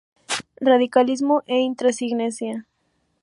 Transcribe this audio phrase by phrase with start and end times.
[0.69, 2.55] Radicalismo e intransigencia.